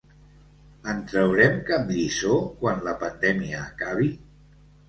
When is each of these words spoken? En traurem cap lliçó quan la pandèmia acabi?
En 0.93 1.03
traurem 1.11 1.59
cap 1.69 1.93
lliçó 1.97 2.39
quan 2.63 2.83
la 2.89 2.97
pandèmia 3.05 3.63
acabi? 3.67 4.11